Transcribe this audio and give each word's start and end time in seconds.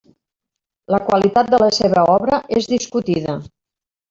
La 0.95 0.99
qualitat 1.09 1.51
de 1.51 1.59
la 1.65 1.67
seva 1.81 2.07
obra 2.15 2.41
és 2.63 2.71
discutida. 2.73 3.39